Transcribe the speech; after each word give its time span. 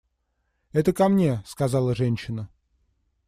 –Это 0.73 0.93
ко 0.93 1.07
мне,– 1.09 1.43
сказала 1.45 1.93
женщина. 1.93 2.49